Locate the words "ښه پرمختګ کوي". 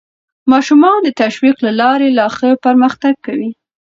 2.37-3.51